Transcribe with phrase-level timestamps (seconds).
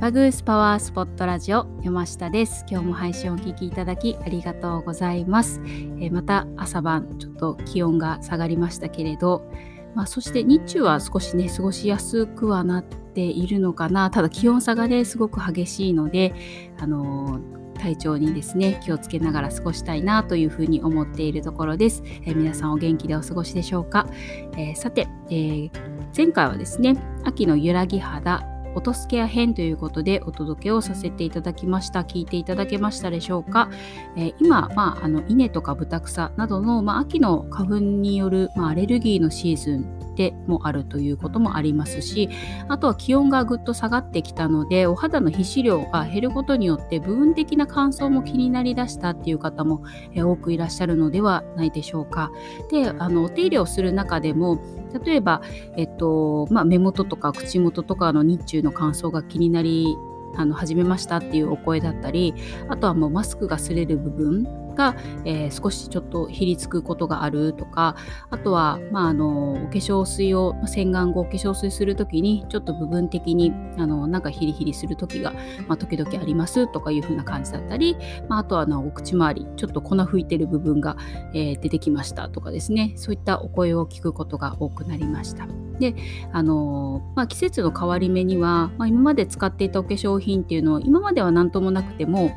[0.00, 2.64] バグースパワースポットラジオ山下です。
[2.70, 9.50] 今日も配信をお聞きいただきありがとうございます、えー、また朝晩ちょっと気温が下がりましたけれど
[9.96, 14.10] まあ、そして日中は少しね過ごしやすくはなっているのかな。
[14.10, 16.32] ただ気温差がねすごく激しいので
[16.78, 24.08] あのー体調にですね気をつけながら過ごしたいなというふうに思っているところです、えー、皆さんお元気でお過ごしでしょうか、
[24.54, 25.70] えー、さて、えー、
[26.16, 32.00] 前回はですね秋の揺らぎ肌音スケア編ということでお届けをさせていただきました。
[32.00, 33.70] 聞いていただけましたでしょうか、
[34.16, 42.28] えー、今、まあ、あの稲とかブタクサなどの、まあ、秋の花粉による、まあ、アレルギーのシーズンでもあるということもありますし
[42.66, 49.84] あとは気温がぐっと下がってきたのでお肌の皮脂量が減ることによって部分的な乾燥も気になりだしたっていう方も
[50.16, 52.32] 多くいらっしゃるのではないでしょうか。
[52.68, 54.60] であのお手入れをする中でも
[55.04, 55.40] 例えば、
[55.76, 59.96] えっとまあ、目元とか口元とかの日中の乾燥が気になり
[60.34, 62.34] あの始めましたっていうお声だったり
[62.68, 67.96] あとはもうマスクが擦れる部分が、えー、少しちょっとひりつくことがあるとか
[68.30, 75.32] あとは、まあ、あのお化粧水を洗顔後お化粧水する時にちょっと部分的にあのなんかヒリヒリする時が、
[75.66, 77.96] まあ、時々ありますとかいう風な感じだったり、
[78.28, 80.96] まあ、あとはのお口周りちょっと粉吹いてる部分が、
[81.34, 85.48] えー、出てきましたとかですねそういったお声を聞くことが多くなりました。
[85.78, 85.94] で
[86.32, 92.32] あのまあ、季節の変わり目には、まあ、今まで使っていたお化粧品っていうのを今までは何ともなくても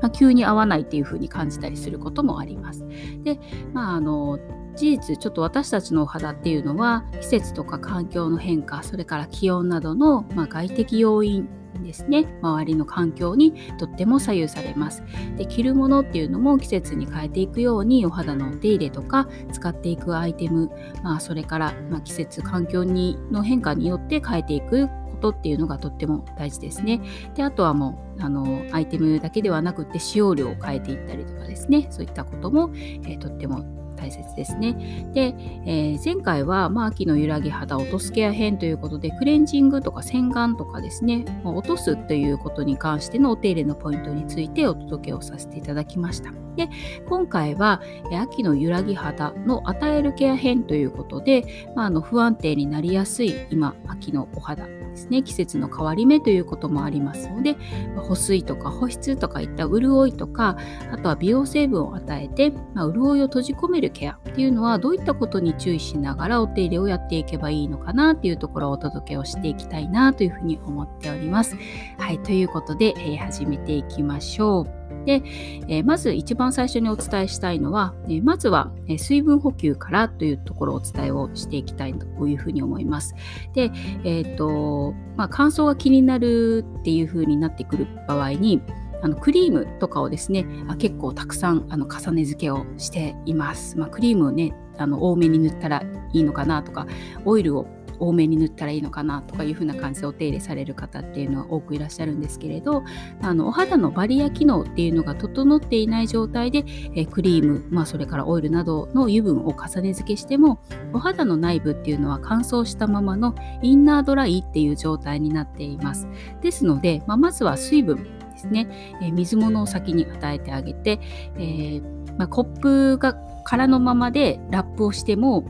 [0.00, 2.84] まあ、急に合わないっていうふうに感じたりすることもあります。
[3.22, 3.38] で、
[3.72, 4.38] まあ、あの
[4.76, 11.48] 事実ちょっと私たちのお肌っていうのは季節とか環境の変化それから気温などの、まあ、外的要因
[11.82, 15.02] ですね周りの環境にとっても左右されます
[15.36, 20.70] で着るものっていうのも季節に変えていくようにお肌のお手入れとか使っていくアイテム、
[21.02, 24.88] まあ、それから、ま、季節環境にの変化によって変えていく
[25.18, 27.00] ことっていうのがとっても大事ですね。
[27.34, 33.64] であとはもうあのアイテムだけではなくて使用量を変えていったりとかですねそういったことも、えー、とっても
[33.96, 35.10] 大切ですね。
[35.12, 35.34] で、
[35.66, 46.47] えー、前回は、まあ、秋の揺らぎ肌落とすケア編ということで、クレンジングとか洗顔とかですね、ま、落とすということに関してのお手入れのポイントについてお届けをさせていただきました。
[46.58, 46.68] で、
[47.08, 47.80] 今回は、
[48.20, 57.56] 秋の揺らぎ肌の与えるケア編ということで、まあ、あの不安定になりやすい今、秋のお肌ですね季節の変わり目ということもありますので
[57.96, 60.56] 保水とか保湿とかいった潤いとか
[60.90, 71.56] あとは美容成分を与えて、まあ、潤いを閉じ込めるケアっていうのはどういったことに注意しながらお手入れをやっていけばいいのかなっていうところをお届けをしていきたいなというふうに思っております。
[71.98, 74.77] はいということで、えー、始めていきましょう。
[75.08, 75.22] で、
[75.68, 83.14] えー、まず一番最初にお伝えしたいのは、えー、まずは、え水分補給からというところをお伝えをしていきたいというふうに思います。
[83.54, 83.70] で、
[84.04, 88.60] えっ、と、まあ、乾燥が気になるっていうふうになってくる場合に、
[89.00, 93.78] あのクリームとかをですねあ結構たくさんあの重ね付けをしています。
[93.78, 96.86] まあ、クリームをねあの多めに塗ったらいいのかなとか
[97.24, 97.66] オイルを
[98.00, 102.84] 多めに塗ったらいいのかなとかいう風な感じでお手入れされる方っていうのは多くいらっしゃるんですけれど
[103.22, 106.64] あのお肌のバリア機能っていうのが整っていない状態で
[106.94, 110.60] えクリーム、まあ、それからオイルなどの油分を重ね付けしても
[110.92, 116.08] お肌の内部っていうのは乾燥したままのインナードライっていう状態になっています。
[116.42, 118.68] ですので、まあ、まずは水分ですね、
[119.02, 121.00] え水物を先に与えてあげて、
[121.36, 123.14] えー、まあ、コップが
[123.44, 125.44] 空のままでラップをしても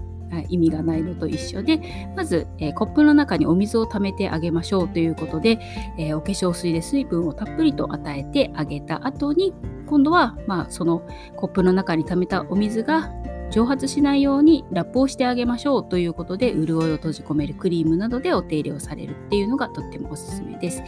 [0.48, 1.80] 意味がないのと一緒で
[2.16, 5.58] まず、えー、コップの中にお水を溜めてあげましょうということで、
[5.98, 9.54] えー、お化粧水で水分をたっぷりと与えてあげた後に
[9.86, 11.02] 今度は、まあ、その
[11.36, 13.10] コップの中に溜めたお水が
[13.50, 20.82] 蒸発しないようにラップをしてあげましょうということで潤いを閉じ込めるクリームなどでお手入れをされるっていうのがとってもおすすめです。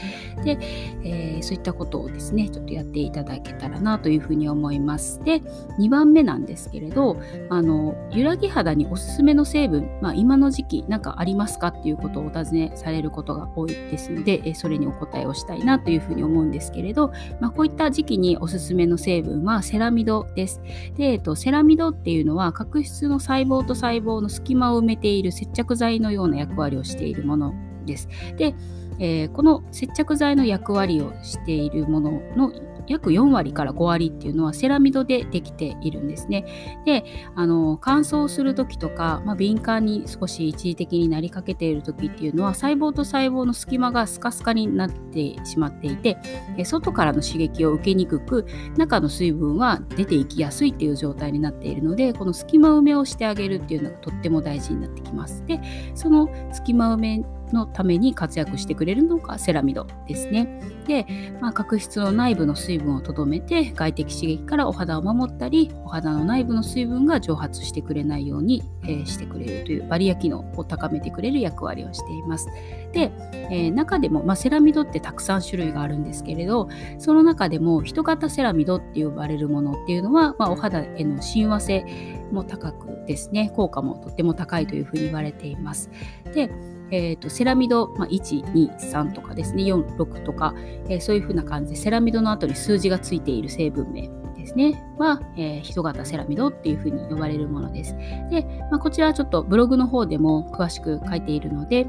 [0.45, 0.59] で、
[1.05, 5.23] えー、そういったことをですねちょっとやっていただけたらなというふうに思います。
[5.25, 5.41] で
[5.79, 20.61] 2番目なんですけれどあの揺らぎ肌におすすめの成分、まあ、今の時期何かありますかっていうことをお尋ねされることが多いですのでそれにお答えをしたいなというふうに思うんですけれど、まあ、こういった時期におすすめの成分はセラミドです。
[20.97, 27.55] で、えっと、セラミドっていうのは角質の細胞と細胞の隙間を埋めている接着剤のような役割をしているもの
[27.87, 28.09] です。
[28.37, 28.55] で、
[28.99, 32.53] えー、この接着剤の役割をしているものの
[32.91, 36.45] 約4割から5割っていうのはセラミドでできているんですね。
[36.85, 37.05] で、
[37.37, 46.19] あの乾燥する時とか、まあ、敏感に少し一時的になりかけている時っていうのは細胞と細胞の隙間がスカスカになってしまっていて
[46.65, 48.47] 外からの刺激を受けにくく
[48.77, 55.45] 中の水分は出ていきやすいっていう状態になっているのでこの隙間埋めをしてあげるっていうのがとっても大事になってきます。
[55.47, 55.61] で
[55.95, 60.61] その隙間埋めのために活躍してくれるのがセラミドですね。
[60.87, 61.07] で、
[61.41, 72.49] まあ、角質の内部の水分をとどめて外的刺激からお肌を守ったりお肌の内部の水分が蒸発してくれないように、えー、してくれるというバリア機能を高めてくれる役割をしています。
[72.93, 73.13] で、
[73.51, 76.69] えー、中でも、まあ、セラミドってたくさん種類があるんですけれど
[76.99, 81.85] その中でも人型セラミドって呼ばれるものっていうのは、まあ、お肌への親和性
[82.33, 85.91] も高くですね効果もとっても高いというふうに言われています。
[86.33, 86.51] で
[86.91, 90.55] えーと、セラミド、まあ、123とかですね46とか、
[90.89, 94.09] えー、そういうふうな感じでセラミドの後に数字がついている成分名
[94.41, 97.95] ですねは、えー、人型セラミドっていうふうに呼ばれるものです。
[98.31, 101.87] で、まあ、こちらはちょっとブログの方でも詳しく書いているので、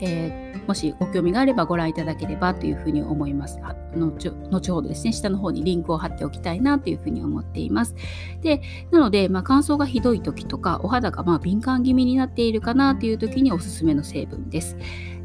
[0.00, 3.60] えー、もしご興味があればご覧いただければというふうに思います。
[3.60, 7.94] が後ほどですね、下の方にリンクを貼っておきたいなというふうに思っています。
[8.40, 14.76] で、なので、まあ、乾燥がひどい時とか、お肌がまあ敏感気味になっているかなという時におすすめの成分です。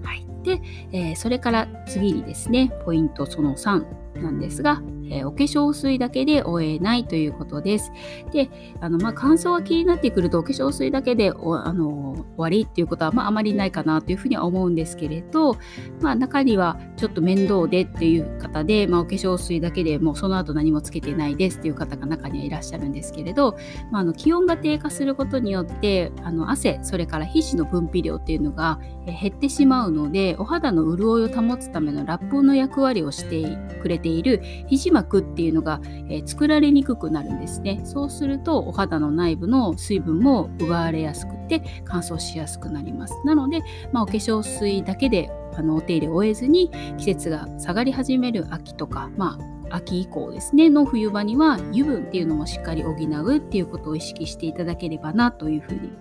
[0.04, 0.26] はい。
[0.44, 0.62] で、
[0.92, 7.92] えー、それから次にですね、ポイントその3なんですが、えー、お化粧水だけで終えないということです。
[8.32, 11.34] で、あのまあ、乾燥が気になってくるとお化粧水だけであ
[11.74, 15.58] の終わりっていうことは、まあ、あまりないかなというふうには思うんですけれど、
[16.02, 23.58] まあ、中にはちょっと面倒でっていう方で、まあ、お化粧水だけでもうその後何もつけてないですっていう方が中にはいらっしゃるんですけれど、
[23.92, 37.82] まあ、あの気温が低下することによってあの汗それから皮脂の分泌量っていうのが減ってしまうのでお肌の潤いを保つためのラップの役割をしてくれている皮脂膜っていうのが、えー、作られにくくなるんですね。
[37.84, 43.16] そうするとお肌の内部の水分も奪われやすくて乾燥しやすくなります。
[43.26, 43.62] なので、
[43.92, 49.38] まあ、お化粧水だけであのお手入れを終えずに季節が下がり始める秋とか、ま
[49.70, 55.92] あ、秋以降ですねの冬場には油分っていうのもしっかり補うっていうことを意識していただければなというふうに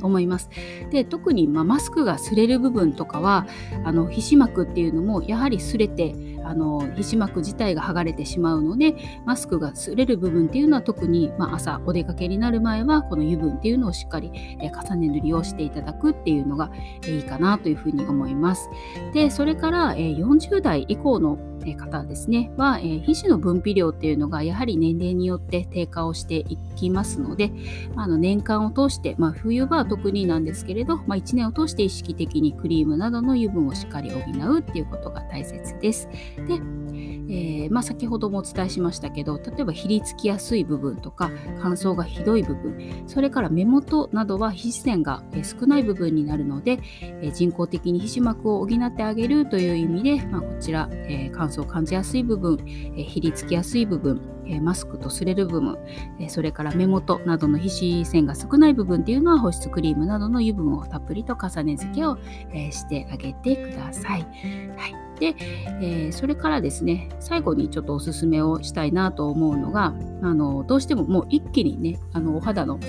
[0.00, 0.48] 思います。
[0.90, 3.46] で特に、まマスクが擦れる部分とかは
[3.84, 6.14] あの皮脂膜っていうのもやはり擦れて
[6.48, 8.94] あの皮脂膜自体が剥がれてしまうので
[9.26, 14.30] マスクが擦れる部分っていうのは特に、まあ、朝お出かけになる前はこの油分っていうのをしっかり、
[14.62, 16.70] え重ね塗りをしていただくっていうのが、
[17.06, 18.70] えいいかなというふうに思います。
[19.12, 21.38] でそれから、え40代以降の
[21.74, 27.50] 方ですねは、えー、皮脂の分泌量っていうのがやはり年齢によって低下をしていきますので、
[27.96, 36.08] あ、の年間を通して、まあ、冬場は特になんですけれど、まあ、1年を通して意識的にクリームなどの油分をしっかり補うっていうことが大切です。
[36.46, 36.60] で
[37.30, 41.30] えー、まあ、先ほどもお伝えしましたけど例えばひりつきやすい部分とか
[41.60, 52.58] 乾燥がひどい部分それから目元などは皮脂腺が少ない部分になるので、え、人工的に皮脂膜を補ってあげるという意味で、まあ、こちら、えー、乾燥を感じやすい部分、
[52.96, 54.20] えひりつきやすい部分
[54.62, 55.76] マスクと擦れる部分、
[56.28, 62.16] それから目元などの皮脂腺が少ない部分っていうのは保湿クリームなどの油分をたっぷりと重ね付けを
[62.70, 64.22] してあげてください。
[64.76, 65.34] はいで、
[65.82, 72.80] え、それからですねね最後にちょっとおすすめをしたいなと思うのがあのどうしてももう一気にねあのお肌の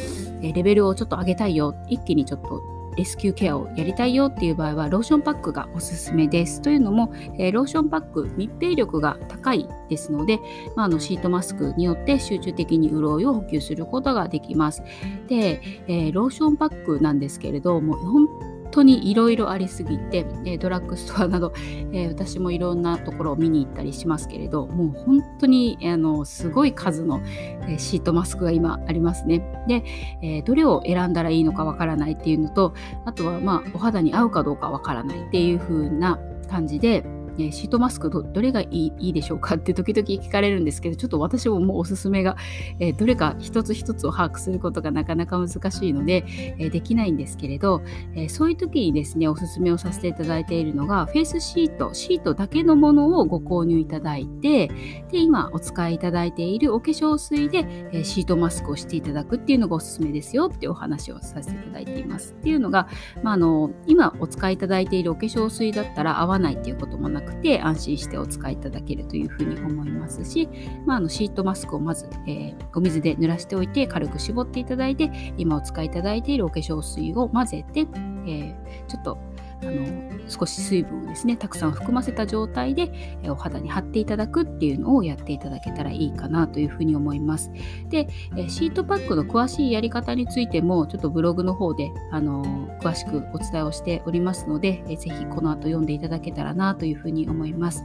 [0.42, 6.62] レベルをちょっと上げたいよ一気にちょっとレスキューケアをやりたいよっていう場合はローションパックがおすすめです。
[6.62, 10.40] というのも、えー、ローションパック密閉力が高いですので、
[10.75, 14.84] まあ、あのシートマスクによって集中的に潤いを補給することができます。
[15.28, 18.28] で、えー、ローションパックなんですけれども本
[18.71, 21.53] 当にいろいろありすぎて、えドラッグストアなど、
[21.91, 27.22] え私もいろんなところを見に行ったりしますけれどもう本当にあのすごい数の、
[27.67, 29.39] えシートマスクが今ありますね。
[29.67, 29.84] で、
[30.22, 32.74] えどれを選んだらいいのかわからないっていうのと
[33.05, 37.03] あとはまあお肌に合うかどうかわからないっていう風な感じで
[37.39, 42.36] えシートマスクどれがいいいいでしょうかって時々聞かれるんですけどちょっと私ももうおすすめが、
[42.79, 46.25] えどれか一つ一つを把握することがなかなか難しいので、
[46.58, 47.81] えできないんですけれど、
[48.15, 54.67] えそういう時にですねおすすめをさせていただいているのがフェイスシートシートだけのものをご購入いただいて
[55.12, 62.34] で今お使いいただいているお化粧水で、えシートマスクをしていただくっていうのがおすすめですよってお話をさせていただいています。
[62.34, 62.88] っていうのが、
[63.24, 70.50] まあ、あの今お使いいただいているお化粧水だったら合わないっていうこともなくくて安心してお使いいただけるというふうに思いますし、
[70.86, 79.17] まあ、あのシートマスクをまず、えー、お水で濡らしておいて軽く絞っていただいて今お使いいただいているお化粧水を混ぜて、えー、ちょっと
[79.62, 87.51] あの少し水分をですねたくさん含ませた状態で、お肌に貼っていただくっていうのをやっていただけたらいいかなというふうに思います。
[87.89, 88.08] で、
[88.48, 92.44] シートパックの詳しいやり方についてもちょっとブログの方であの
[92.82, 97.84] 詳しくお伝えをしておりますので、えー、ぜひこの後読んでいただけたらなというふうに思います。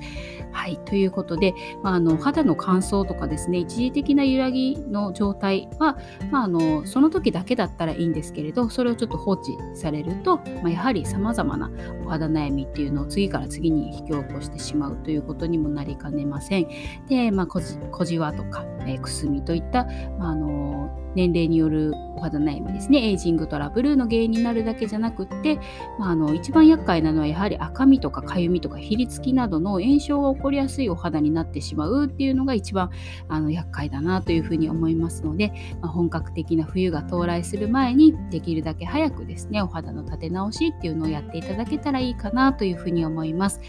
[0.52, 5.98] はいということで、まあ、あの肌の乾燥とかですね一時的な揺らぎの状態は、
[6.30, 16.68] まあ、あのその時だけだったらいいんですけれどそれをちょっと放置されると、まあ、やはり様々ななお肌悩みっていうのを次から次に引き起こしてしまうということにもなりかねません。
[17.08, 19.84] で、まあ、小じわとか、え、くすみといった、
[20.18, 25.58] まあ、あの年齢によるお肌悩みですねエイジングトラブルの原因になるだけじゃなくって、
[25.98, 32.90] まあ、あの一番厄介なのはやはり赤みとかかゆみとかひりつきなどの炎症が起こりやすいお肌になってしまうっていうのが一番
[33.28, 43.60] あの厄介だなというふうに思いますので、まあ、本格的な冬が到来する前にできるだけ早くですねお肌の立て直しっていうのをやっていただけたらいいかなというふうに思います。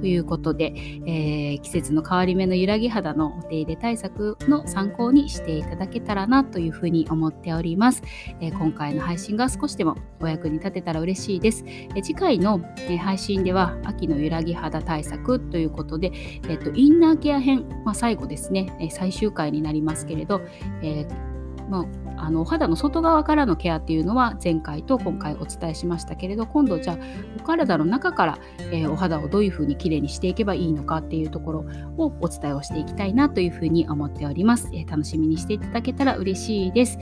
[0.00, 0.72] ということで、
[1.06, 8.02] えー、季節の変わり目の揺らぎ肌のお手入れ対策の参考にしていただけたらなというふうに思っております。
[8.40, 11.64] えー、今回の配信が少しでもお役に立てたら嬉しいです。
[11.66, 16.12] えー、次回の、え配信では秋の揺らぎ肌対策ということで、
[16.48, 20.40] えーと、インナーケア編、まあ、最後ですね、え最終回になりますけれど、
[20.82, 21.06] え
[21.70, 26.98] まああのお肌の外側からのケアっていうのは前回と今回お伝えしましたけれど今度じゃあ
[27.38, 28.38] お体の中から、
[28.70, 31.64] えー、お肌をどういうふうにきれいにしていけばいいのかっていうところ
[31.96, 36.98] をお伝えをしていきたいなというふうに思っております、えー、楽しみにしていただけたら嬉しいです、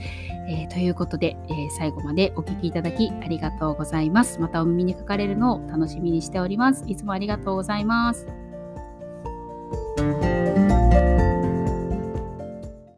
[0.47, 4.39] えー、ということで、え最後までお聴きいただきありがとうございます。
[4.39, 6.83] またお耳にかかれるのを楽しみにしております。
[6.87, 8.48] いつもありがとうございます。